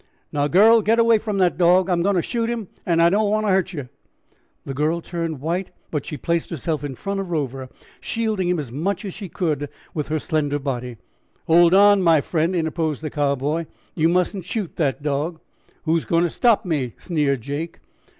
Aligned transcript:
"Now, 0.31 0.47
girl, 0.47 0.81
get 0.81 0.97
away 0.97 1.19
from 1.19 1.37
that 1.37 1.59
dog; 1.59 1.87
I'm 1.87 2.01
goin' 2.01 2.15
to 2.15 2.23
shoot 2.23 2.49
him 2.49 2.69
and 2.87 2.99
I 3.03 3.11
don't 3.11 3.29
want 3.29 3.45
to 3.45 3.51
hurt 3.51 3.71
yer." 3.71 3.87
The 4.65 4.73
girl 4.73 4.99
turned 4.99 5.41
white, 5.41 5.69
but 5.91 6.07
she 6.07 6.17
placed 6.17 6.49
herself 6.49 6.83
in 6.83 6.95
front 6.95 7.19
of 7.19 7.29
Rover, 7.29 7.69
shielding 7.99 8.49
him 8.49 8.57
as 8.57 8.71
much 8.71 9.05
as 9.05 9.13
she 9.13 9.29
could 9.29 9.69
with 9.93 10.07
her 10.07 10.17
slender 10.17 10.57
body. 10.57 10.97
"Hold 11.45 11.75
on, 11.75 12.01
my 12.01 12.19
friend," 12.19 12.55
interposed 12.55 13.03
the 13.03 13.11
Cowboy; 13.11 13.67
"you 13.93 14.09
mus'n't 14.09 14.43
shoot 14.45 14.75
that 14.77 15.03
dog." 15.03 15.39
"Who's 15.85 16.03
goin' 16.05 16.23
to 16.23 16.31
stop 16.31 16.65
me?" 16.65 16.93
sneered 16.97 17.41
Jake. 17.41 17.79